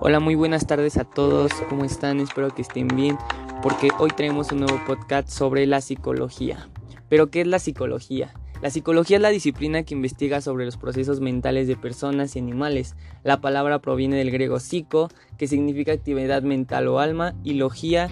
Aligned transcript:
Hola, 0.00 0.20
muy 0.20 0.36
buenas 0.36 0.64
tardes 0.64 0.96
a 0.96 1.02
todos, 1.02 1.50
¿cómo 1.68 1.84
están? 1.84 2.20
Espero 2.20 2.54
que 2.54 2.62
estén 2.62 2.86
bien, 2.86 3.18
porque 3.64 3.88
hoy 3.98 4.10
traemos 4.16 4.52
un 4.52 4.60
nuevo 4.60 4.80
podcast 4.86 5.28
sobre 5.28 5.66
la 5.66 5.80
psicología. 5.80 6.68
Pero, 7.08 7.30
¿qué 7.32 7.40
es 7.40 7.48
la 7.48 7.58
psicología? 7.58 8.32
La 8.62 8.70
psicología 8.70 9.16
es 9.16 9.22
la 9.22 9.30
disciplina 9.30 9.82
que 9.82 9.94
investiga 9.94 10.40
sobre 10.40 10.66
los 10.66 10.76
procesos 10.76 11.18
mentales 11.18 11.66
de 11.66 11.74
personas 11.74 12.36
y 12.36 12.38
animales. 12.38 12.94
La 13.24 13.40
palabra 13.40 13.80
proviene 13.80 14.16
del 14.16 14.30
griego 14.30 14.60
psico, 14.60 15.08
que 15.36 15.48
significa 15.48 15.90
actividad 15.90 16.44
mental 16.44 16.86
o 16.86 17.00
alma, 17.00 17.34
y 17.42 17.54
logía, 17.54 18.08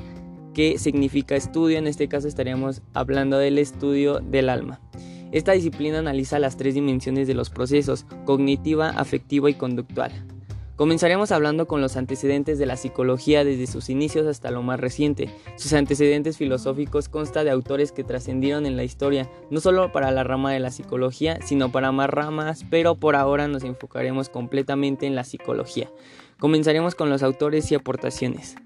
que 0.54 0.78
significa 0.78 1.36
estudio. 1.36 1.78
En 1.78 1.86
este 1.86 2.08
caso 2.08 2.26
estaríamos 2.26 2.82
hablando 2.94 3.38
del 3.38 3.58
estudio 3.58 4.18
del 4.18 4.48
alma. 4.48 4.80
Esta 5.30 5.52
disciplina 5.52 6.00
analiza 6.00 6.40
las 6.40 6.56
tres 6.56 6.74
dimensiones 6.74 7.28
de 7.28 7.34
los 7.34 7.48
procesos, 7.48 8.06
cognitiva, 8.24 8.88
afectiva 8.88 9.48
y 9.48 9.54
conductual. 9.54 10.35
Comenzaremos 10.76 11.32
hablando 11.32 11.66
con 11.66 11.80
los 11.80 11.96
antecedentes 11.96 12.58
de 12.58 12.66
la 12.66 12.76
psicología 12.76 13.44
desde 13.44 13.66
sus 13.66 13.88
inicios 13.88 14.26
hasta 14.26 14.50
lo 14.50 14.62
más 14.62 14.78
reciente. 14.78 15.30
Sus 15.56 15.72
antecedentes 15.72 16.36
filosóficos 16.36 17.08
consta 17.08 17.44
de 17.44 17.50
autores 17.50 17.92
que 17.92 18.04
trascendieron 18.04 18.66
en 18.66 18.76
la 18.76 18.84
historia, 18.84 19.30
no 19.50 19.60
solo 19.60 19.90
para 19.90 20.10
la 20.10 20.22
rama 20.22 20.52
de 20.52 20.60
la 20.60 20.70
psicología, 20.70 21.38
sino 21.42 21.72
para 21.72 21.92
más 21.92 22.10
ramas, 22.10 22.66
pero 22.68 22.94
por 22.94 23.16
ahora 23.16 23.48
nos 23.48 23.64
enfocaremos 23.64 24.28
completamente 24.28 25.06
en 25.06 25.14
la 25.14 25.24
psicología. 25.24 25.88
Comenzaremos 26.38 26.94
con 26.94 27.08
los 27.08 27.22
autores 27.22 27.72
y 27.72 27.74
aportaciones. 27.74 28.56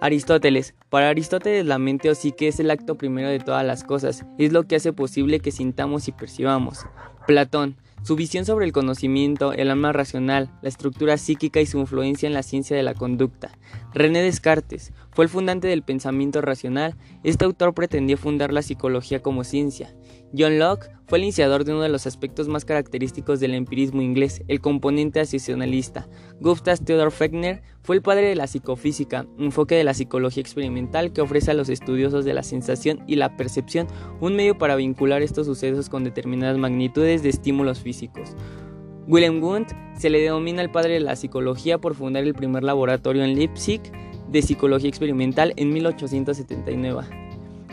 Aristóteles. 0.00 0.74
Para 0.90 1.10
Aristóteles 1.10 1.64
la 1.64 1.78
mente 1.78 2.10
o 2.10 2.16
psique 2.16 2.48
es 2.48 2.58
el 2.58 2.72
acto 2.72 2.98
primero 2.98 3.28
de 3.28 3.38
todas 3.38 3.64
las 3.64 3.84
cosas, 3.84 4.26
es 4.36 4.52
lo 4.52 4.64
que 4.64 4.74
hace 4.74 4.92
posible 4.92 5.38
que 5.38 5.52
sintamos 5.52 6.08
y 6.08 6.12
percibamos. 6.12 6.86
Platón. 7.28 7.76
Su 8.02 8.16
visión 8.16 8.44
sobre 8.44 8.66
el 8.66 8.72
conocimiento, 8.72 9.52
el 9.52 9.70
alma 9.70 9.92
racional, 9.92 10.50
la 10.60 10.68
estructura 10.68 11.16
psíquica 11.18 11.60
y 11.60 11.66
su 11.66 11.78
influencia 11.78 12.26
en 12.26 12.34
la 12.34 12.42
ciencia 12.42 12.76
de 12.76 12.82
la 12.82 12.94
conducta. 12.94 13.56
René 13.94 14.22
Descartes 14.22 14.92
fue 15.12 15.26
el 15.26 15.28
fundante 15.28 15.68
del 15.68 15.82
pensamiento 15.82 16.40
racional. 16.40 16.96
Este 17.22 17.44
autor 17.44 17.74
pretendió 17.74 18.16
fundar 18.16 18.52
la 18.52 18.62
psicología 18.62 19.20
como 19.20 19.44
ciencia. 19.44 19.94
John 20.36 20.58
Locke 20.58 20.88
fue 21.06 21.18
el 21.18 21.24
iniciador 21.24 21.64
de 21.64 21.72
uno 21.72 21.82
de 21.82 21.90
los 21.90 22.06
aspectos 22.06 22.48
más 22.48 22.64
característicos 22.64 23.38
del 23.38 23.54
empirismo 23.54 24.00
inglés, 24.00 24.42
el 24.48 24.60
componente 24.60 25.20
asociacionalista. 25.20 26.08
Gustav 26.40 26.78
Theodor 26.78 27.10
Fechner 27.10 27.62
fue 27.82 27.96
el 27.96 28.02
padre 28.02 28.28
de 28.28 28.34
la 28.34 28.46
psicofísica, 28.46 29.26
enfoque 29.38 29.74
de 29.74 29.84
la 29.84 29.92
psicología 29.92 30.40
experimental 30.40 31.12
que 31.12 31.20
ofrece 31.20 31.50
a 31.50 31.54
los 31.54 31.68
estudiosos 31.68 32.24
de 32.24 32.32
la 32.32 32.42
sensación 32.42 33.04
y 33.06 33.16
la 33.16 33.36
percepción 33.36 33.88
un 34.20 34.36
medio 34.36 34.56
para 34.56 34.76
vincular 34.76 35.20
estos 35.20 35.46
sucesos 35.46 35.90
con 35.90 36.04
determinadas 36.04 36.56
magnitudes 36.56 37.22
de 37.22 37.28
estímulos 37.28 37.80
físicos. 37.80 38.34
Wilhelm 39.06 39.42
Wundt 39.42 39.72
se 39.98 40.10
le 40.10 40.20
denomina 40.20 40.62
el 40.62 40.70
padre 40.70 40.94
de 40.94 41.00
la 41.00 41.16
psicología 41.16 41.78
por 41.78 41.94
fundar 41.94 42.22
el 42.22 42.34
primer 42.34 42.62
laboratorio 42.62 43.24
en 43.24 43.34
Leipzig 43.34 43.82
de 44.32 44.42
psicología 44.42 44.88
experimental 44.88 45.52
en 45.56 45.72
1879. 45.72 47.22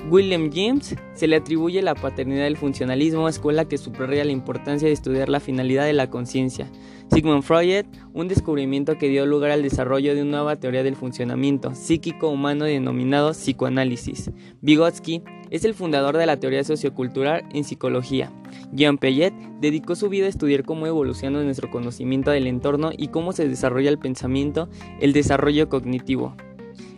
William 0.10 0.50
James 0.52 0.96
se 1.14 1.28
le 1.28 1.36
atribuye 1.36 1.82
la 1.82 1.94
paternidad 1.94 2.46
del 2.46 2.58
funcionalismo, 2.58 3.28
escuela 3.28 3.66
que 3.66 3.78
subraya 3.78 4.24
la 4.26 4.32
importancia 4.32 4.88
de 4.88 4.94
estudiar 4.94 5.30
la 5.30 5.40
finalidad 5.40 5.86
de 5.86 5.94
la 5.94 6.10
conciencia. 6.10 6.68
Sigmund 7.12 7.44
Freud, 7.44 7.86
un 8.14 8.28
descubrimiento 8.28 8.98
que 8.98 9.10
dio 9.10 9.26
lugar 9.26 9.52
al 9.52 9.62
desarrollo 9.62 10.16
de 10.16 10.22
una 10.22 10.38
nueva 10.38 10.56
teoría 10.56 10.84
del 10.84 10.96
funcionamiento 10.96 11.76
psíquico 11.76 12.30
humano 12.30 12.66
denominado 12.66 13.32
psicoanálisis. 13.32 14.32
Vygotsky 14.62 15.24
es 15.50 15.66
el 15.66 15.74
fundador 15.74 16.18
de 16.18 16.26
la 16.26 16.40
teoría 16.40 16.64
sociocultural 16.64 17.44
en 17.54 17.64
psicología. 17.64 18.32
Jean 18.72 18.98
Piaget 18.98 19.34
dedicó 19.60 19.96
su 19.96 20.10
vida 20.10 20.28
a 20.28 20.30
estudiar 20.30 20.64
cómo 20.64 20.88
evoluciona 20.88 21.44
nuestro 21.44 21.70
conocimiento 21.72 22.32
del 22.32 22.48
entorno 22.48 22.92
y 22.96 23.10
cómo 23.10 23.34
se 23.34 23.48
desarrolla 23.48 23.90
el 23.90 24.00
pensamiento, 24.00 24.70
el 25.02 25.14
desarrollo 25.14 25.70
cognitivo. 25.70 26.36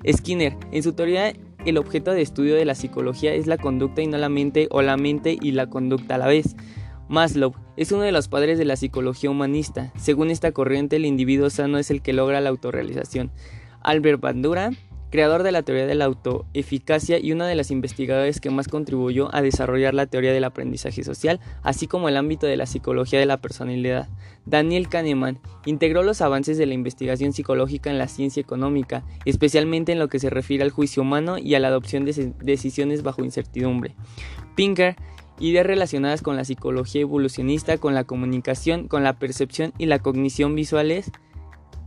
Skinner, 0.09 0.57
en 0.71 0.83
su 0.83 0.93
teoría 0.93 1.33
el 1.65 1.77
objeto 1.77 2.11
de 2.11 2.21
estudio 2.21 2.55
de 2.55 2.65
la 2.65 2.75
psicología 2.75 3.33
es 3.33 3.47
la 3.47 3.57
conducta 3.57 4.01
y 4.01 4.07
no 4.07 4.17
la 4.17 4.29
mente 4.29 4.67
o 4.71 4.81
la 4.81 4.97
mente 4.97 5.37
y 5.39 5.51
la 5.51 5.67
conducta 5.67 6.15
a 6.15 6.17
la 6.17 6.27
vez. 6.27 6.55
Maslow 7.07 7.53
es 7.77 7.91
uno 7.91 8.03
de 8.03 8.11
los 8.11 8.27
padres 8.27 8.57
de 8.57 8.65
la 8.65 8.75
psicología 8.75 9.29
humanista. 9.29 9.91
Según 9.97 10.31
esta 10.31 10.51
corriente, 10.51 10.95
el 10.95 11.05
individuo 11.05 11.49
sano 11.49 11.77
es 11.77 11.91
el 11.91 12.01
que 12.01 12.13
logra 12.13 12.41
la 12.41 12.49
autorrealización. 12.49 13.31
Albert 13.81 14.21
Bandura 14.21 14.71
creador 15.11 15.43
de 15.43 15.51
la 15.51 15.61
teoría 15.61 15.85
de 15.85 15.93
la 15.93 16.05
autoeficacia 16.05 17.19
y 17.19 17.31
una 17.31 17.45
de 17.45 17.53
las 17.53 17.69
investigadoras 17.69 18.39
que 18.39 18.49
más 18.49 18.67
contribuyó 18.67 19.33
a 19.35 19.41
desarrollar 19.41 19.93
la 19.93 20.07
teoría 20.07 20.33
del 20.33 20.45
aprendizaje 20.45 21.03
social, 21.03 21.39
así 21.61 21.85
como 21.85 22.09
el 22.09 22.17
ámbito 22.17 22.47
de 22.47 22.57
la 22.57 22.65
psicología 22.65 23.19
de 23.19 23.27
la 23.27 23.41
personalidad. 23.41 24.07
Daniel 24.45 24.89
Kahneman 24.89 25.39
integró 25.65 26.01
los 26.01 26.21
avances 26.21 26.57
de 26.57 26.65
la 26.65 26.73
investigación 26.73 27.33
psicológica 27.33 27.91
en 27.91 27.99
la 27.99 28.07
ciencia 28.07 28.41
económica, 28.41 29.03
especialmente 29.25 29.91
en 29.91 29.99
lo 29.99 30.07
que 30.07 30.19
se 30.19 30.31
refiere 30.31 30.63
al 30.63 30.71
juicio 30.71 31.03
humano 31.03 31.37
y 31.37 31.53
a 31.53 31.59
la 31.59 31.67
adopción 31.67 32.05
de 32.05 32.33
decisiones 32.41 33.03
bajo 33.03 33.23
incertidumbre. 33.23 33.93
Pinker 34.55 34.95
ideas 35.41 35.65
relacionadas 35.65 36.21
con 36.21 36.35
la 36.35 36.45
psicología 36.45 37.01
evolucionista, 37.01 37.77
con 37.77 37.93
la 37.93 38.03
comunicación, 38.03 38.87
con 38.87 39.03
la 39.03 39.17
percepción 39.17 39.73
y 39.77 39.87
la 39.87 39.99
cognición 39.99 40.55
visuales, 40.55 41.11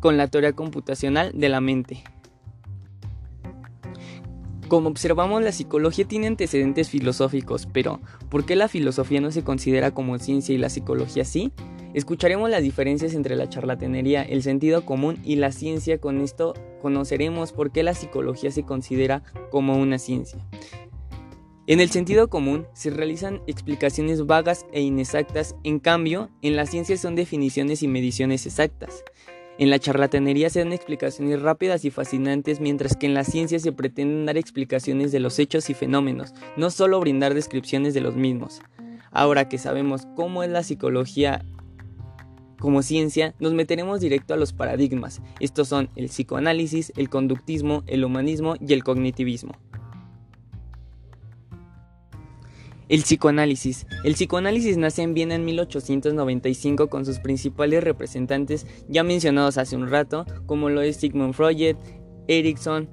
con 0.01 0.17
la 0.17 0.29
teoría 0.29 0.53
computacional 0.53 1.33
de 1.35 1.49
la 1.49 1.61
mente. 1.61 2.05
Como 4.75 4.89
observamos, 4.89 5.41
la 5.41 5.53
psicología 5.53 6.05
tiene 6.05 6.27
antecedentes 6.27 6.91
filosóficos, 6.91 7.69
pero 7.73 8.01
¿por 8.29 8.45
qué 8.45 8.57
la 8.57 8.67
filosofía 8.67 9.21
no 9.21 9.31
se 9.31 9.45
considera 9.45 9.93
como 9.93 10.19
ciencia 10.19 10.53
y 10.53 10.59
la 10.59 10.69
psicología 10.69 11.25
sí? 11.25 11.53
Escucharemos 11.95 12.51
las 12.51 12.61
diferencias 12.61 13.15
entre 13.15 13.37
la 13.37 13.49
charlatanería, 13.49 14.25
el 14.25 14.43
sentido 14.43 14.85
común 14.85 15.21
y 15.23 15.37
la 15.37 15.53
ciencia. 15.53 15.99
Con 16.01 16.21
esto 16.21 16.55
conoceremos 16.83 17.53
por 17.53 17.71
qué 17.71 17.85
la 17.85 17.95
psicología 17.95 18.51
se 18.51 18.65
considera 18.65 19.23
como 19.53 19.77
una 19.77 20.01
ciencia. 20.01 20.45
En 21.69 21.79
el 21.79 21.91
sentido 21.91 22.29
común 22.29 22.67
se 22.73 22.91
realizan 22.91 23.43
explicaciones 23.47 24.27
vagas 24.27 24.67
e 24.73 24.81
inexactas, 24.81 25.55
en 25.63 25.79
cambio, 25.79 26.31
en 26.43 26.57
la 26.57 26.67
ciencia 26.67 26.97
son 26.97 27.15
definiciones 27.15 27.85
y 27.85 27.87
mediciones 27.87 28.45
exactas. 28.45 29.05
En 29.57 29.71
la 29.71 29.79
charlatanería 29.79 30.51
se 30.51 30.59
dan 30.59 30.73
explicaciones 30.73 31.41
rápidas 31.41 31.85
y 31.85 31.91
fascinantes, 31.91 32.61
mientras 32.61 32.97
que 32.97 33.07
en 33.07 33.15
la 33.15 33.23
ciencia 33.23 33.61
se 33.61 33.71
pretenden 33.71 34.27
dar 34.27 34.37
explicaciones 34.37 35.13
de 35.13 35.21
los 35.21 35.39
hechos 35.39 35.71
y 35.71 35.75
fenómenos, 35.75 36.35
no 36.57 36.71
solo 36.71 36.99
brindar 36.99 37.35
descripciones 37.35 37.95
de 37.95 38.01
los 38.01 38.17
mismos. 38.17 38.61
Ahora 39.13 39.49
que 39.49 39.59
sabemos 39.59 40.09
cómo 40.17 40.43
es 40.43 40.51
la 40.51 40.65
psicología 40.65 41.45
como 42.59 42.83
ciencia, 42.83 43.35
nos 43.39 43.53
meteremos 43.53 44.01
directo 44.01 44.35
a 44.35 44.37
los 44.37 44.53
paradigmas. 44.53 45.21
Estos 45.39 45.69
son 45.69 45.91
el 45.95 46.07
psicoanálisis, 46.07 46.93
el 46.97 47.09
conductismo, 47.09 47.85
el 47.87 48.05
humanismo 48.05 48.55
y 48.59 48.73
el 48.73 48.83
cognitivismo. 48.83 49.53
El 52.89 53.03
psicoanálisis. 53.03 53.87
El 54.05 54.15
psicoanálisis 54.15 54.77
nace 54.77 55.03
en 55.03 55.15
Viena 55.15 55.35
en 55.35 55.45
1895 55.45 56.89
con 56.89 57.07
sus 57.07 57.19
principales 57.19 57.83
representantes 57.83 58.67
ya 58.89 59.03
mencionados 59.03 59.57
hace 59.57 59.77
un 59.77 59.89
rato, 59.89 60.27
como 60.47 60.69
lo 60.69 60.83
es 60.83 60.97
Sigmund 60.97 61.35
Freud, 61.35 61.77
Erickson, 62.29 62.89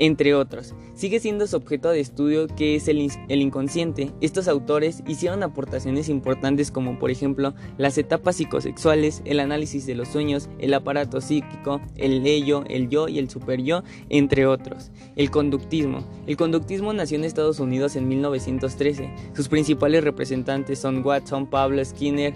entre 0.00 0.34
otros. 0.34 0.74
Sigue 0.94 1.20
siendo 1.20 1.46
su 1.46 1.56
objeto 1.56 1.90
de 1.90 2.00
estudio 2.00 2.48
que 2.48 2.74
es 2.74 2.88
el, 2.88 2.98
inconsciente. 3.28 4.10
Estos 4.20 4.48
autores 4.48 5.04
hicieron 5.06 5.42
aportaciones 5.42 6.08
importantes 6.08 6.70
como 6.70 6.98
por 6.98 7.10
ejemplo 7.10 7.54
las 7.78 7.98
etapas 7.98 8.36
psicosexuales, 8.36 9.22
el 9.26 9.38
análisis 9.40 9.86
de 9.86 9.94
los 9.94 10.08
sueños, 10.08 10.48
el 10.58 10.74
aparato 10.74 11.20
psíquico, 11.20 11.80
el 11.96 12.26
ello, 12.26 12.64
el 12.68 12.88
yo 12.88 13.08
y 13.08 13.18
el 13.18 13.30
superyo, 13.30 13.84
entre 14.08 14.46
otros. 14.46 14.90
El 15.16 15.30
conductismo. 15.30 16.02
El 16.26 16.38
conductismo 16.38 16.92
nació 16.94 17.18
en 17.18 17.24
Estados 17.24 17.60
Unidos 17.60 17.94
en 17.94 18.08
1913. 18.08 19.14
Sus 19.34 19.48
principales 19.48 20.02
representantes 20.02 20.78
son 20.78 21.04
Watson, 21.04 21.46
Pablo 21.46 21.84
Skinner, 21.84 22.32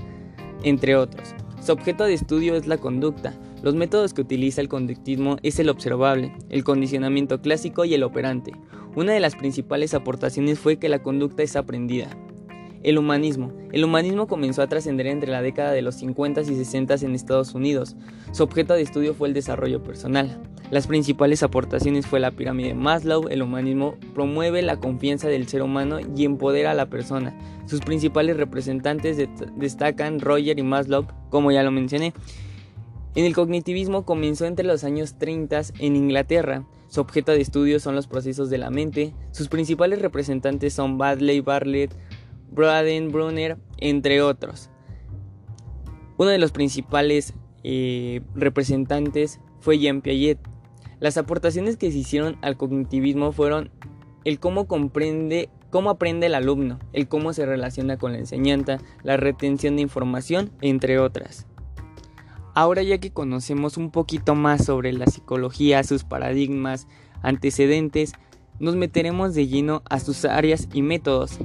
entre 0.62 0.96
otros. 0.96 1.34
Su 1.62 1.72
objeto 1.72 2.04
de 2.04 2.12
estudio 2.12 2.56
es 2.56 2.66
la 2.66 2.76
conducta. 2.76 3.32
Los 3.64 3.74
métodos 3.74 4.12
que 4.12 4.20
utiliza 4.20 4.60
el 4.60 4.68
conductismo 4.68 5.38
es 5.42 5.58
el 5.58 5.70
observable, 5.70 6.34
el 6.50 6.64
condicionamiento 6.64 7.40
clásico 7.40 7.86
y 7.86 7.94
el 7.94 8.02
operante. 8.02 8.52
Una 8.94 9.14
de 9.14 9.20
las 9.20 9.36
principales 9.36 9.94
aportaciones 9.94 10.58
fue 10.58 10.76
que 10.76 10.90
la 10.90 11.02
conducta 11.02 11.42
es 11.42 11.56
aprendida. 11.56 12.10
El 12.82 12.98
humanismo. 12.98 13.54
El 13.72 13.82
humanismo 13.82 14.26
comenzó 14.26 14.60
a 14.60 14.66
trascender 14.66 15.06
entre 15.06 15.32
la 15.32 15.40
década 15.40 15.72
de 15.72 15.80
los 15.80 15.94
50 15.94 16.42
y 16.42 16.44
60 16.44 16.96
en 17.06 17.14
Estados 17.14 17.54
Unidos. 17.54 17.96
Su 18.32 18.42
objeto 18.42 18.74
de 18.74 18.82
estudio 18.82 19.14
fue 19.14 19.28
el 19.28 19.34
desarrollo 19.34 19.82
personal. 19.82 20.42
Las 20.70 20.86
principales 20.86 21.42
aportaciones 21.42 22.06
fue 22.06 22.20
la 22.20 22.32
pirámide 22.32 22.68
de 22.68 22.74
Maslow. 22.74 23.28
El 23.28 23.40
humanismo 23.40 23.94
promueve 24.12 24.60
la 24.60 24.76
confianza 24.76 25.28
del 25.28 25.48
ser 25.48 25.62
humano 25.62 26.00
y 26.14 26.26
empodera 26.26 26.72
a 26.72 26.74
la 26.74 26.90
persona. 26.90 27.34
Sus 27.64 27.80
principales 27.80 28.36
representantes 28.36 29.16
destacan 29.56 30.20
Roger 30.20 30.58
y 30.58 30.62
Maslow, 30.62 31.06
como 31.30 31.50
ya 31.50 31.62
lo 31.62 31.70
mencioné. 31.70 32.12
En 33.14 33.24
el 33.24 33.34
cognitivismo 33.34 34.04
comenzó 34.04 34.44
entre 34.44 34.66
los 34.66 34.82
años 34.82 35.16
30 35.18 35.62
en 35.78 35.94
Inglaterra. 35.94 36.66
Su 36.88 37.00
objeto 37.00 37.30
de 37.30 37.40
estudio 37.40 37.78
son 37.78 37.94
los 37.94 38.08
procesos 38.08 38.50
de 38.50 38.58
la 38.58 38.70
mente. 38.70 39.14
Sus 39.30 39.48
principales 39.48 40.02
representantes 40.02 40.74
son 40.74 40.98
Badley, 40.98 41.40
Bartlett, 41.40 41.94
Braden, 42.50 43.12
Brunner, 43.12 43.56
entre 43.78 44.20
otros. 44.20 44.68
Uno 46.16 46.30
de 46.30 46.38
los 46.38 46.50
principales 46.50 47.34
eh, 47.62 48.20
representantes 48.34 49.40
fue 49.60 49.78
Jean 49.78 50.02
Piaget. 50.02 50.38
Las 50.98 51.16
aportaciones 51.16 51.76
que 51.76 51.92
se 51.92 51.98
hicieron 51.98 52.36
al 52.42 52.56
cognitivismo 52.56 53.30
fueron 53.30 53.70
el 54.24 54.40
cómo 54.40 54.66
comprende, 54.66 55.50
cómo 55.70 55.90
aprende 55.90 56.26
el 56.26 56.34
alumno, 56.34 56.80
el 56.92 57.06
cómo 57.06 57.32
se 57.32 57.46
relaciona 57.46 57.96
con 57.96 58.12
la 58.12 58.18
enseñanza, 58.18 58.78
la 59.02 59.16
retención 59.16 59.76
de 59.76 59.82
información, 59.82 60.50
entre 60.60 60.98
otras. 60.98 61.46
Ahora 62.54 62.82
ya 62.82 62.98
que 62.98 63.12
conocemos 63.12 63.76
un 63.76 63.90
poquito 63.90 64.36
más 64.36 64.64
sobre 64.64 64.92
la 64.92 65.06
psicología, 65.06 65.82
sus 65.82 66.04
paradigmas, 66.04 66.86
antecedentes, 67.22 68.12
nos 68.60 68.76
meteremos 68.76 69.34
de 69.34 69.48
lleno 69.48 69.82
a 69.90 69.98
sus 69.98 70.24
áreas 70.24 70.68
y 70.72 70.82
métodos. 70.82 71.38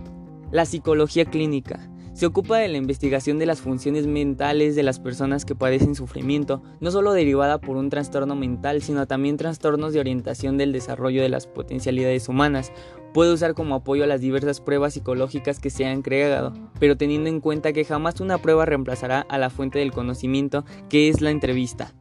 La 0.52 0.66
psicología 0.66 1.26
clínica 1.26 1.89
se 2.20 2.26
ocupa 2.26 2.58
de 2.58 2.68
la 2.68 2.76
investigación 2.76 3.40
de 3.40 3.46
las 3.46 3.62
funciones 3.62 4.06
mentales 4.06 4.76
de 4.76 4.84
las 4.84 5.00
personas 5.00 5.46
que 5.46 5.56
padecen 5.56 5.96
sufrimiento, 5.96 6.62
no 6.82 6.92
solo 6.92 7.14
derivada 7.14 7.62
por 7.62 7.78
un 7.78 7.90
trastorno 7.90 8.36
mental, 8.36 8.82
sino 8.82 9.08
también 9.08 9.38
trastornos 9.38 9.94
de 9.94 10.02
orientación 10.02 10.58
del 10.58 10.74
desarrollo 10.74 11.22
de 11.22 11.30
las 11.30 11.48
potencialidades 11.48 12.28
humanas. 12.28 12.74
Puede 13.14 13.32
usar 13.32 13.54
como 13.54 13.76
apoyo 13.76 14.04
a 14.04 14.08
las 14.08 14.20
diversas 14.20 14.60
pruebas 14.60 14.96
psicológicas 14.96 15.62
que 15.62 15.70
se 15.70 15.86
han 15.86 16.02
creado, 16.02 16.52
pero 16.78 16.98
teniendo 16.98 17.30
en 17.30 17.40
cuenta 17.40 17.72
que 17.72 17.86
jamás 17.86 18.20
una 18.20 18.38
prueba 18.38 18.66
reemplazará 18.66 19.22
a 19.22 19.38
la 19.38 19.50
fuente 19.50 19.80
del 19.80 19.94
conocimiento, 19.94 20.66
que 20.90 21.08
es 21.08 21.22
la 21.22 21.32
entrevista. 21.32 21.94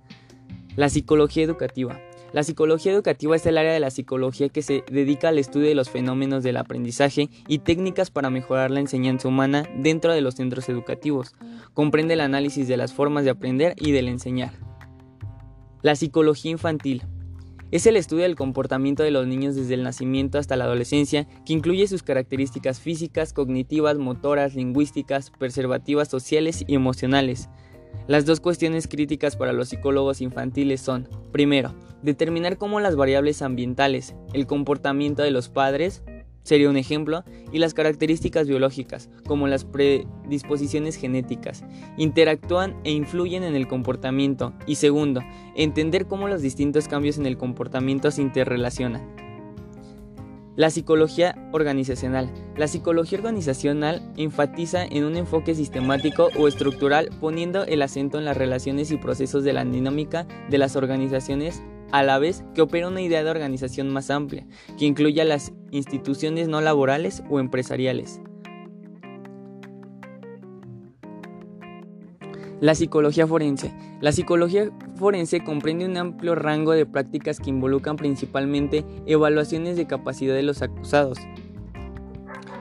La 0.75 0.89
psicología 0.89 1.45
educativa. 1.45 2.01
La 2.33 2.43
psicología 2.43 2.93
educativa 2.93 3.37
es 3.37 3.47
el 3.47 3.57
área 3.57 3.73
de 3.73 3.81
la 3.81 3.91
psicología 3.91 4.51
que 4.51 4.61
se 4.61 4.85
dedica 4.91 5.29
al 5.31 5.39
estudio 5.39 5.69
de 5.69 5.75
los 5.75 5.89
fenómenos 5.89 6.43
del 6.43 6.59
aprendizaje 6.59 7.31
y 7.47 7.61
técnicas 7.61 8.11
para 8.11 8.29
mejorar 8.29 8.71
la 8.71 8.81
enseñanza 8.81 9.29
humana 9.29 9.67
dentro 9.77 10.13
de 10.13 10.21
los 10.21 10.35
centros 10.35 10.69
educativos. 10.69 11.35
Comprende 11.73 12.15
el 12.15 12.21
análisis 12.21 12.69
de 12.69 12.77
las 12.77 12.93
formas 12.93 13.25
de 13.25 13.31
aprender 13.31 13.75
y 13.79 13.93
del 13.93 14.09
enseñar. 14.09 14.53
La 15.81 15.97
psicología 15.97 16.51
infantil. 16.51 17.03
Es 17.71 17.87
el 17.87 17.97
estudio 17.97 18.25
del 18.25 18.37
comportamiento 18.37 19.03
de 19.03 19.11
los 19.11 19.27
niños 19.27 19.55
desde 19.55 19.75
el 19.75 19.83
nacimiento 19.83 20.39
hasta 20.39 20.57
la 20.57 20.65
adolescencia, 20.65 21.27
que 21.47 21.53
incluye 21.55 21.87
sus 21.87 22.03
características 22.03 22.81
físicas, 22.81 23.33
cognitivas, 23.33 23.97
motoras, 23.97 24.55
lingüísticas, 24.55 25.31
preservativas, 25.31 26.09
sociales 26.09 26.65
y 26.67 26.75
emocionales. 26.75 27.49
Las 28.09 28.25
dos 28.25 28.41
cuestiones 28.41 28.89
críticas 28.89 29.37
para 29.37 29.53
los 29.53 29.69
psicólogos 29.69 30.23
infantiles 30.23 30.81
son, 30.81 31.07
primero, 31.31 31.75
determinar 32.03 32.57
cómo 32.57 32.81
las 32.81 32.97
variables 32.97 33.43
ambientales, 33.43 34.15
el 34.33 34.47
comportamiento 34.47 35.23
de 35.23 35.31
los 35.31 35.51
padres, 35.51 36.03
sería 36.43 36.71
un 36.71 36.79
ejemplo, 36.79 37.23
y 37.53 37.59
las 37.59 37.75
características 37.75 38.49
biológicas, 38.49 39.11
como 39.27 39.47
las 39.47 39.67
predisposiciones 39.67 40.97
genéticas, 40.97 41.65
interactúan 41.99 42.81
e 42.83 42.93
influyen 42.93 43.43
en 43.43 43.55
el 43.55 43.69
comportamiento, 43.69 44.55
y 44.67 44.77
segundo, 44.77 45.21
entender 45.55 46.07
cómo 46.07 46.29
los 46.29 46.41
distintos 46.41 46.89
cambios 46.89 47.19
en 47.19 47.27
el 47.27 47.37
comportamiento 47.37 48.11
se 48.11 48.23
interrelacionan. 48.23 49.28
La 50.59 50.71
psicología 50.71 51.37
organizacional. 51.53 52.29
La 52.57 52.67
psicología 52.67 53.19
organizacional 53.19 54.03
enfatiza 54.17 54.85
en 54.85 55.05
un 55.05 55.15
enfoque 55.15 55.55
sistemático 55.55 56.31
o 56.37 56.49
estructural 56.49 57.11
poniendo 57.21 57.63
el 57.63 57.81
acento 57.81 58.19
en 58.19 58.25
las 58.25 58.37
relaciones 58.37 58.91
y 58.91 58.97
procesos 58.97 59.45
de 59.45 59.53
la 59.53 59.65
dinámica 59.65 60.27
de 60.51 60.59
las 60.59 60.75
organizaciones 60.75 61.63
a 61.93 62.03
la 62.03 62.19
vez 62.19 62.43
que 62.57 62.63
opera 62.63 62.89
una 62.89 63.01
idea 63.01 63.23
de 63.23 63.31
organización 63.31 63.89
más 63.91 64.11
amplia, 64.11 64.49
que 64.77 64.87
incluya 64.87 65.25
las 65.25 65.53
instituciones 65.71 66.49
no 66.49 66.61
laborales 66.61 67.23
o 67.31 67.39
empresariales. 67.39 68.21
La 72.61 72.75
psicología 72.75 73.27
forense. 73.27 73.73
La 74.01 74.11
psicología 74.11 74.71
forense 74.97 75.45
comprende 75.45 75.87
un 75.87 75.97
amplio 75.97 76.35
rango 76.35 76.73
de 76.73 76.87
prácticas 76.87 77.39
que 77.39 77.51
involucran 77.51 77.97
principalmente 77.97 78.85
evaluaciones 79.07 79.77
de 79.77 79.87
capacidad 79.87 80.35
de 80.35 80.43
los 80.43 80.61
acusados, 80.63 81.19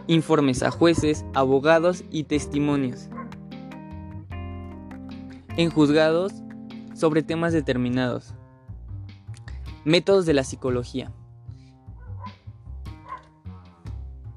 informes 0.06 0.62
a 0.62 0.70
jueces, 0.70 1.26
abogados 1.34 2.04
y 2.12 2.24
testimonios 2.24 3.10
en 5.58 5.72
juzgados 5.72 6.32
sobre 6.94 7.24
temas 7.24 7.52
determinados. 7.52 8.34
Métodos 9.84 10.26
de 10.26 10.34
la 10.34 10.44
psicología. 10.44 11.12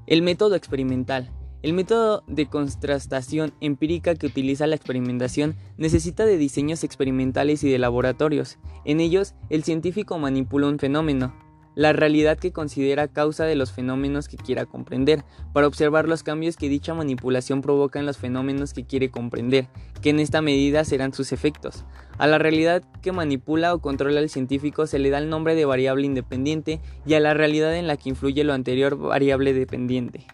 El 0.07 0.23
método 0.23 0.55
experimental 0.55 1.31
el 1.63 1.73
método 1.73 2.23
de 2.27 2.47
contrastación 2.47 3.53
empírica 3.61 4.15
que 4.15 4.27
utiliza 4.27 4.67
la 4.67 4.75
experimentación 4.75 5.55
necesita 5.77 6.25
de 6.25 6.37
diseños 6.37 6.83
experimentales 6.83 7.63
y 7.63 7.69
de 7.69 7.77
laboratorios. 7.77 8.57
En 8.83 8.99
ellos, 8.99 9.35
el 9.49 9.63
científico 9.63 10.17
manipula 10.17 10.67
un 10.67 10.79
fenómeno, 10.79 11.33
la 11.75 11.93
realidad 11.93 12.37
que 12.37 12.51
considera 12.51 13.07
causa 13.07 13.45
de 13.45 13.55
los 13.55 13.71
fenómenos 13.71 14.27
que 14.27 14.37
quiera 14.37 14.65
comprender, 14.65 15.23
para 15.53 15.67
observar 15.67 16.07
los 16.07 16.23
cambios 16.23 16.57
que 16.57 16.67
dicha 16.67 16.93
manipulación 16.93 17.61
provoca 17.61 17.99
en 17.99 18.05
los 18.05 18.17
fenómenos 18.17 18.73
que 18.73 18.85
quiere 18.85 19.09
comprender, 19.09 19.67
que 20.01 20.09
en 20.09 20.19
esta 20.19 20.41
medida 20.41 20.83
serán 20.83 21.13
sus 21.13 21.31
efectos. 21.31 21.85
A 22.17 22.27
la 22.27 22.39
realidad 22.39 22.83
que 23.01 23.11
manipula 23.11 23.73
o 23.73 23.79
controla 23.79 24.19
el 24.19 24.29
científico 24.29 24.87
se 24.87 24.99
le 24.99 25.09
da 25.09 25.19
el 25.19 25.29
nombre 25.29 25.55
de 25.55 25.65
variable 25.65 26.05
independiente 26.05 26.81
y 27.05 27.13
a 27.13 27.19
la 27.19 27.33
realidad 27.33 27.75
en 27.75 27.87
la 27.87 27.97
que 27.97 28.09
influye 28.09 28.43
lo 28.43 28.53
anterior 28.53 28.97
variable 28.97 29.53
dependiente. 29.53 30.25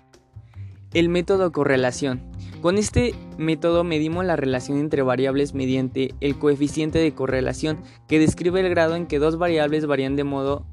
El 0.94 1.10
método 1.10 1.52
correlación. 1.52 2.22
Con 2.62 2.78
este 2.78 3.14
método 3.38 3.84
medimos 3.84 4.26
la 4.26 4.36
relación 4.36 4.80
entre 4.80 5.02
variables 5.02 5.54
mediante 5.54 6.16
el 6.22 6.40
coeficiente 6.40 6.98
de 7.00 7.14
correlación 7.14 7.80
que 8.08 8.20
describe 8.20 8.62
el 8.62 8.70
grado 8.70 8.96
en 8.96 9.06
que 9.06 9.20
dos 9.20 9.38
variables 9.38 9.86
varían 9.86 10.16
de 10.16 10.24
modo 10.24 10.66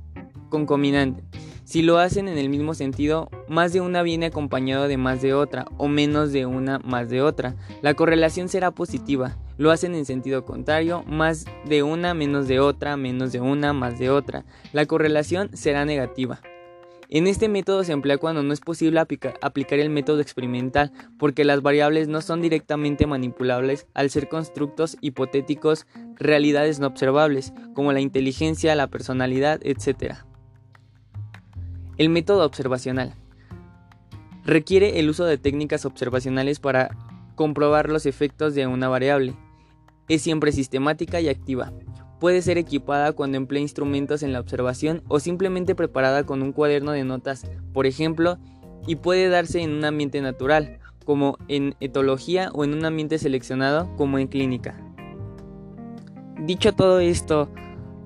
concominante. 0.51 1.25
Si 1.65 1.83
lo 1.83 1.99
hacen 1.99 2.29
en 2.29 2.39
el 2.39 2.49
mismo 2.49 2.75
sentido, 2.75 3.29
más 3.49 3.73
de 3.73 3.81
una 3.81 4.03
viene 4.03 4.27
acompañado 4.27 4.87
de 4.87 4.99
más 4.99 5.21
de 5.21 5.35
otra 5.35 5.67
o 5.79 5.89
menos 5.89 6.31
de 6.31 6.47
una 6.47 6.79
más 6.79 7.09
de 7.09 7.21
otra. 7.21 7.57
La 7.83 7.95
correlación 7.95 8.49
será 8.49 8.71
positiva. 8.71 9.37
Lo 9.57 9.71
hacen 9.71 9.95
en 9.95 10.05
sentido 10.05 10.45
contrario, 10.45 11.05
más 11.07 11.47
de 11.67 11.83
una 11.83 12.15
menos 12.15 12.49
de 12.49 12.61
otra, 12.61 12.97
menos 12.97 13.33
de 13.33 13.41
una 13.41 13.73
más 13.73 13.99
de 13.99 14.11
otra. 14.11 14.45
La 14.73 14.87
correlación 14.87 15.51
será 15.57 15.85
negativa. 15.85 16.41
En 17.15 17.29
este 17.29 17.49
método 17.49 17.85
se 17.85 17.93
emplea 17.93 18.19
cuando 18.19 18.43
no 18.43 18.53
es 18.53 18.59
posible 18.59 18.99
aplicar 18.99 19.79
el 19.79 19.89
método 19.89 20.21
experimental 20.21 20.91
porque 21.17 21.45
las 21.45 21.63
variables 21.63 22.09
no 22.09 22.21
son 22.21 22.43
directamente 22.43 23.07
manipulables 23.07 23.87
al 23.95 24.11
ser 24.11 24.29
constructos 24.29 24.97
hipotéticos, 25.01 25.87
realidades 26.17 26.81
no 26.81 26.89
observables, 26.89 27.53
como 27.73 27.93
la 27.93 28.01
inteligencia, 28.01 28.75
la 28.75 28.89
personalidad, 28.89 29.61
etc. 29.63 30.17
El 31.99 32.09
método 32.09 32.45
observacional 32.45 33.15
requiere 34.45 34.99
el 34.99 35.09
uso 35.09 35.25
de 35.25 35.39
técnicas 35.39 35.85
observacionales 35.85 36.59
para 36.59 36.97
comprobar 37.37 37.91
los 37.91 38.07
efectos 38.07 38.57
de 38.57 38.67
una 38.67 38.89
variable. 38.89 39.37
Es 40.09 40.23
siempre 40.23 40.51
sistemática 40.51 41.21
y 41.21 41.29
activa. 41.29 41.73
Puede 42.25 42.41
ser 42.41 42.57
equipada 42.57 43.13
cuando 43.13 43.37
emplea 43.37 43.61
instrumentos 43.61 44.23
en 44.23 44.33
la 44.33 44.41
observación 44.41 45.03
o 45.09 45.21
simplemente 45.21 45.75
preparada 45.75 46.25
con 46.25 46.41
un 46.41 46.53
cuaderno 46.53 46.93
de 46.93 47.05
notas, 47.05 47.45
por 47.75 47.85
ejemplo, 47.85 48.39
y 48.87 48.97
puede 48.97 49.29
darse 49.29 49.61
en 49.61 49.73
un 49.73 49.85
ambiente 49.85 50.23
natural, 50.23 50.79
como 51.05 51.37
en 51.49 51.75
etología 51.81 52.49
o 52.55 52.65
en 52.65 52.73
un 52.73 52.87
ambiente 52.87 53.19
seleccionado, 53.19 53.95
como 53.99 54.19
en 54.19 54.29
clínica. 54.29 54.75
Dicho 56.41 56.73
todo 56.73 56.99
esto, 56.99 57.51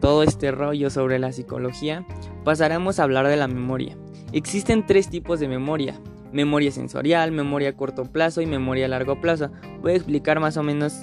todo 0.01 0.25
este 0.25 0.51
rollo 0.51 0.91
sobre 0.91 1.21
la 1.21 1.31
psicología, 1.31 2.05
pasaremos 2.43 2.99
a 2.99 3.05
hablar 3.05 3.29
de 3.29 3.37
la 3.37 3.47
memoria. 3.47 3.97
Existen 4.33 4.85
tres 4.85 5.11
tipos 5.11 5.39
de 5.39 5.47
memoria. 5.47 5.95
Memoria 6.33 6.73
sensorial, 6.73 7.31
memoria 7.31 7.69
a 7.69 7.77
corto 7.77 8.03
plazo 8.03 8.41
y 8.41 8.47
memoria 8.47 8.87
a 8.87 8.89
largo 8.89 9.21
plazo. 9.21 9.53
Voy 9.81 9.93
a 9.93 9.95
explicar 9.95 10.41
más 10.41 10.57
o 10.57 10.65
menos 10.65 11.03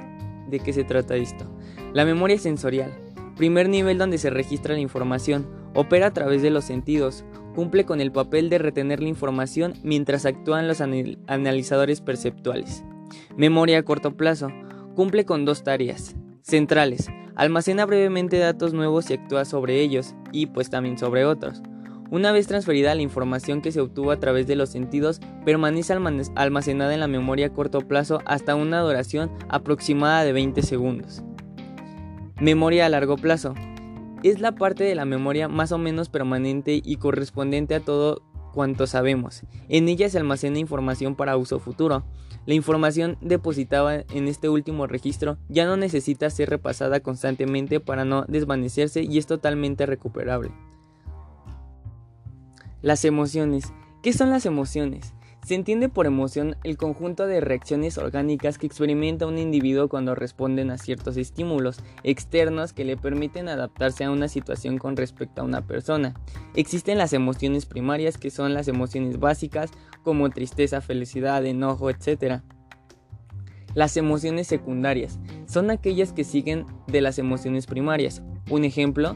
de 0.50 0.60
qué 0.60 0.74
se 0.74 0.84
trata 0.84 1.16
esto. 1.16 1.46
La 1.94 2.04
memoria 2.04 2.38
sensorial, 2.38 3.05
primer 3.36 3.70
nivel 3.70 3.98
donde 3.98 4.18
se 4.18 4.30
registra 4.30 4.74
la 4.74 4.80
información, 4.80 5.48
opera 5.74 6.08
a 6.08 6.14
través 6.14 6.42
de 6.42 6.50
los 6.50 6.66
sentidos, 6.66 7.26
cumple 7.54 7.86
con 7.86 8.02
el 8.02 8.12
papel 8.12 8.50
de 8.50 8.58
retener 8.58 9.02
la 9.02 9.10
información 9.10 9.74
mientras 9.84 10.26
actúan 10.26 10.68
los 10.68 10.82
analizadores 10.82 12.02
perceptuales. 12.02 12.84
Memoria 13.38 13.80
a 13.80 13.84
corto 13.84 14.16
plazo, 14.18 14.50
cumple 14.96 15.26
con 15.26 15.46
dos 15.46 15.64
tareas 15.64 16.16
centrales, 16.42 17.08
almacena 17.36 17.86
brevemente 17.86 18.38
datos 18.38 18.74
nuevos 18.74 19.10
y 19.10 19.16
actúa 19.16 19.46
sobre 19.46 19.82
ellos, 19.82 20.16
y 20.32 20.46
pues 20.46 20.70
también 20.70 20.98
sobre 20.98 21.26
otros. 21.26 21.62
Una 22.12 22.32
vez 22.32 22.46
transferida 22.46 22.94
la 22.94 23.02
información 23.02 23.62
que 23.62 23.72
se 23.72 23.82
obtuvo 23.82 24.12
a 24.12 24.20
través 24.20 24.46
de 24.46 24.56
los 24.56 24.70
sentidos, 24.70 25.20
permanece 25.44 25.94
almacenada 26.36 26.94
en 26.94 27.00
la 27.00 27.08
memoria 27.08 27.48
a 27.48 27.54
corto 27.54 27.82
plazo 27.82 28.22
hasta 28.26 28.54
una 28.54 28.80
duración 28.82 29.32
aproximada 29.50 30.24
de 30.24 30.34
20 30.34 30.62
segundos. 30.62 31.25
Memoria 32.42 32.86
a 32.86 32.90
largo 32.90 33.16
plazo. 33.16 33.54
Es 34.22 34.42
la 34.42 34.56
parte 34.56 34.84
de 34.84 34.94
la 34.94 35.06
memoria 35.06 35.48
más 35.48 35.72
o 35.72 35.78
menos 35.78 36.10
permanente 36.10 36.82
y 36.84 36.98
correspondiente 36.98 37.76
a 37.76 37.80
todo 37.80 38.24
cuanto 38.54 38.88
sabemos. 38.88 39.44
En 39.70 39.88
ella 39.88 40.10
se 40.10 40.18
almacena 40.18 40.60
información 40.60 41.16
para 41.16 41.38
uso 41.38 41.60
futuro. 41.60 42.04
La 42.46 42.54
información 42.54 43.18
depositada 43.22 44.04
en 44.14 44.28
este 44.28 44.50
último 44.50 44.86
registro 44.86 45.38
ya 45.48 45.66
no 45.66 45.78
necesita 45.78 46.30
ser 46.30 46.50
repasada 46.50 47.00
constantemente 47.00 47.80
para 47.80 48.04
no 48.04 48.26
desvanecerse 48.28 49.02
y 49.02 49.18
es 49.18 49.28
totalmente 49.28 49.86
recuperable. 49.86 50.52
Las 52.82 53.06
emociones. 53.06 53.72
¿Qué 54.04 54.12
son 54.12 54.30
las 54.30 54.46
emociones? 54.46 55.14
Se 55.46 55.54
entiende 55.54 55.90
por 55.90 56.08
emoción 56.08 56.56
el 56.64 56.76
conjunto 56.76 57.28
de 57.28 57.40
reacciones 57.40 58.00
orgánicas 58.00 58.58
que 58.58 58.66
experimenta 58.66 59.28
un 59.28 59.38
individuo 59.38 59.90
cuando 59.90 60.16
responden 60.16 60.72
a 60.72 60.80
ciertos 60.80 61.18
estímulos 61.18 61.78
externos 62.02 62.74
que 62.74 62.84
le 62.84 62.98
permiten 62.98 63.48
adaptarse 63.48 64.06
a 64.06 64.10
una 64.10 64.28
situación 64.28 64.80
con 64.80 64.98
respecto 64.98 65.42
a 65.42 65.46
una 65.46 65.62
persona. 65.62 66.16
Existen 66.56 66.98
las 66.98 67.14
emociones 67.14 67.68
primarias 67.68 68.18
que 68.18 68.32
son 68.32 68.56
las 68.56 68.68
emociones 68.68 69.20
básicas 69.20 69.70
como 70.02 70.32
tristeza, 70.32 70.82
felicidad, 70.82 71.46
enojo, 71.46 71.92
etc. 71.92 72.42
Las 73.76 73.98
emociones 73.98 74.48
secundarias 74.48 75.20
son 75.46 75.70
aquellas 75.70 76.12
que 76.12 76.24
siguen 76.24 76.66
de 76.88 77.02
las 77.02 77.20
emociones 77.20 77.68
primarias. 77.68 78.24
Un 78.50 78.66
ejemplo, 78.66 79.16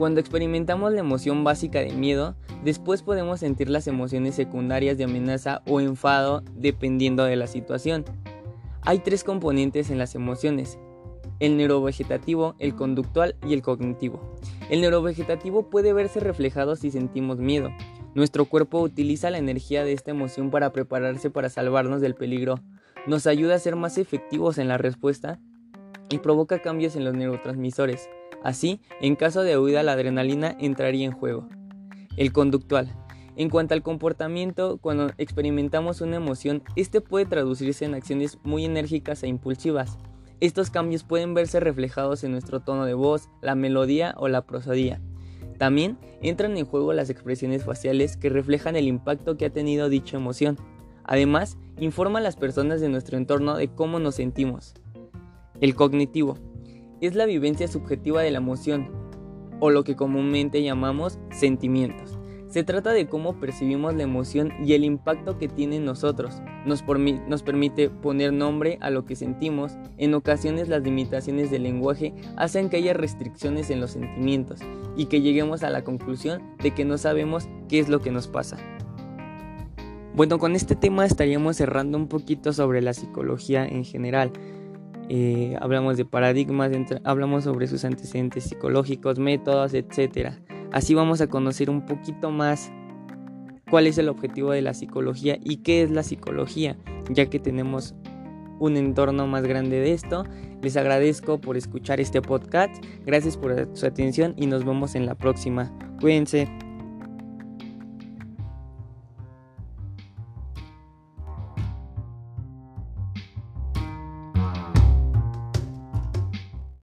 cuando 0.00 0.18
experimentamos 0.18 0.94
la 0.94 1.00
emoción 1.00 1.44
básica 1.44 1.80
de 1.80 1.92
miedo, 1.92 2.34
después 2.64 3.02
podemos 3.02 3.40
sentir 3.40 3.68
las 3.68 3.86
emociones 3.86 4.34
secundarias 4.34 4.96
de 4.96 5.04
amenaza 5.04 5.60
o 5.66 5.78
enfado 5.78 6.42
dependiendo 6.54 7.24
de 7.24 7.36
la 7.36 7.46
situación. 7.46 8.06
Hay 8.80 9.00
tres 9.00 9.24
componentes 9.24 9.90
en 9.90 9.98
las 9.98 10.14
emociones, 10.14 10.78
el 11.38 11.58
neurovegetativo, 11.58 12.54
el 12.58 12.74
conductual 12.74 13.36
y 13.46 13.52
el 13.52 13.60
cognitivo. 13.60 14.38
El 14.70 14.80
neurovegetativo 14.80 15.68
puede 15.68 15.92
verse 15.92 16.18
reflejado 16.18 16.76
si 16.76 16.90
sentimos 16.90 17.36
miedo. 17.36 17.68
Nuestro 18.14 18.46
cuerpo 18.46 18.80
utiliza 18.80 19.28
la 19.28 19.36
energía 19.36 19.84
de 19.84 19.92
esta 19.92 20.12
emoción 20.12 20.50
para 20.50 20.72
prepararse 20.72 21.28
para 21.28 21.50
salvarnos 21.50 22.00
del 22.00 22.14
peligro. 22.14 22.60
Nos 23.06 23.26
ayuda 23.26 23.56
a 23.56 23.58
ser 23.58 23.76
más 23.76 23.98
efectivos 23.98 24.56
en 24.56 24.68
la 24.68 24.78
respuesta 24.78 25.40
y 26.08 26.20
provoca 26.20 26.62
cambios 26.62 26.96
en 26.96 27.04
los 27.04 27.12
neurotransmisores. 27.12 28.08
Así, 28.42 28.80
en 29.00 29.16
caso 29.16 29.42
de 29.42 29.58
huida 29.58 29.82
la 29.82 29.92
adrenalina 29.92 30.56
entraría 30.58 31.04
en 31.04 31.12
juego. 31.12 31.48
El 32.16 32.32
conductual. 32.32 32.94
En 33.36 33.48
cuanto 33.48 33.74
al 33.74 33.82
comportamiento, 33.82 34.78
cuando 34.78 35.12
experimentamos 35.18 36.00
una 36.00 36.16
emoción, 36.16 36.62
este 36.76 37.00
puede 37.00 37.26
traducirse 37.26 37.84
en 37.84 37.94
acciones 37.94 38.38
muy 38.42 38.64
enérgicas 38.64 39.22
e 39.22 39.28
impulsivas. 39.28 39.98
Estos 40.40 40.70
cambios 40.70 41.04
pueden 41.04 41.34
verse 41.34 41.60
reflejados 41.60 42.24
en 42.24 42.32
nuestro 42.32 42.60
tono 42.60 42.86
de 42.86 42.94
voz, 42.94 43.28
la 43.42 43.54
melodía 43.54 44.14
o 44.16 44.28
la 44.28 44.46
prosodía. 44.46 45.00
También 45.58 45.98
entran 46.22 46.56
en 46.56 46.64
juego 46.64 46.94
las 46.94 47.10
expresiones 47.10 47.64
faciales 47.64 48.16
que 48.16 48.30
reflejan 48.30 48.76
el 48.76 48.88
impacto 48.88 49.36
que 49.36 49.44
ha 49.44 49.50
tenido 49.50 49.90
dicha 49.90 50.16
emoción. 50.16 50.56
Además, 51.04 51.58
informa 51.78 52.18
a 52.20 52.22
las 52.22 52.36
personas 52.36 52.80
de 52.80 52.88
nuestro 52.88 53.18
entorno 53.18 53.56
de 53.56 53.68
cómo 53.68 53.98
nos 53.98 54.14
sentimos. 54.14 54.74
El 55.60 55.74
cognitivo 55.74 56.38
es 57.00 57.14
la 57.14 57.26
vivencia 57.26 57.68
subjetiva 57.68 58.22
de 58.22 58.30
la 58.30 58.38
emoción, 58.38 58.90
o 59.60 59.70
lo 59.70 59.84
que 59.84 59.96
comúnmente 59.96 60.62
llamamos 60.62 61.18
sentimientos. 61.30 62.18
Se 62.48 62.64
trata 62.64 62.90
de 62.90 63.06
cómo 63.06 63.38
percibimos 63.38 63.94
la 63.94 64.02
emoción 64.02 64.52
y 64.64 64.72
el 64.72 64.82
impacto 64.82 65.38
que 65.38 65.46
tiene 65.46 65.76
en 65.76 65.84
nosotros. 65.84 66.42
Nos, 66.66 66.84
nos, 67.28 67.42
permite 67.44 67.90
poner 67.90 68.32
nombre 68.32 68.76
a 68.80 68.90
lo 68.90 69.04
que 69.04 69.14
sentimos. 69.14 69.78
En 69.98 70.14
ocasiones 70.14 70.68
las 70.68 70.82
limitaciones 70.82 71.52
del 71.52 71.62
lenguaje 71.62 72.12
hacen 72.36 72.68
que 72.68 72.78
haya 72.78 72.92
restricciones 72.92 73.70
en 73.70 73.80
los 73.80 73.92
sentimientos 73.92 74.58
y 74.96 75.06
que 75.06 75.20
lleguemos 75.20 75.62
a 75.62 75.70
la 75.70 75.84
conclusión 75.84 76.42
de 76.60 76.72
que 76.72 76.84
no 76.84 76.98
sabemos 76.98 77.48
qué 77.68 77.78
es 77.78 77.88
lo 77.88 78.00
que 78.00 78.10
nos 78.10 78.26
pasa. 78.26 78.56
Bueno, 80.16 80.40
con 80.40 80.56
este 80.56 80.74
tema 80.74 81.06
estaríamos 81.06 81.56
cerrando 81.56 81.96
un 81.96 82.08
poquito 82.08 82.52
sobre 82.52 82.82
la 82.82 82.94
psicología 82.94 83.64
en 83.64 83.84
general. 83.84 84.32
Eh, 85.12 85.56
hablamos 85.60 85.96
de 85.96 86.04
paradigmas, 86.04 86.70
hablamos 87.02 87.42
sobre 87.42 87.66
sus 87.66 87.84
antecedentes 87.84 88.44
psicológicos, 88.44 89.18
métodos, 89.18 89.74
etc. 89.74 90.34
Así 90.70 90.94
vamos 90.94 91.20
a 91.20 91.26
conocer 91.26 91.68
un 91.68 91.84
poquito 91.84 92.30
más 92.30 92.70
cuál 93.68 93.88
es 93.88 93.98
el 93.98 94.08
objetivo 94.08 94.52
de 94.52 94.62
la 94.62 94.72
psicología 94.72 95.36
y 95.42 95.58
qué 95.58 95.82
es 95.82 95.90
la 95.90 96.04
psicología, 96.04 96.76
ya 97.08 97.26
que 97.26 97.40
tenemos 97.40 97.96
un 98.60 98.76
entorno 98.76 99.26
más 99.26 99.42
grande 99.42 99.80
de 99.80 99.94
esto. 99.94 100.22
Les 100.62 100.76
agradezco 100.76 101.40
por 101.40 101.56
escuchar 101.56 101.98
este 101.98 102.22
podcast, 102.22 102.72
gracias 103.04 103.36
por 103.36 103.68
su 103.76 103.86
atención 103.86 104.34
y 104.36 104.46
nos 104.46 104.64
vemos 104.64 104.94
en 104.94 105.06
la 105.06 105.16
próxima. 105.16 105.76
Cuídense. 106.00 106.46